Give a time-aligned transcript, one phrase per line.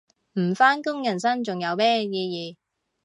[0.39, 2.57] 唔返工人生仲有咩意義